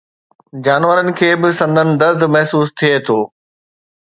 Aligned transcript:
جانورن 0.65 1.09
کي 1.19 1.29
به 1.41 1.49
سندن 1.59 1.89
درد 2.01 2.21
محسوس 2.33 2.67
ٿئي 2.77 2.95
ٿو 3.05 3.19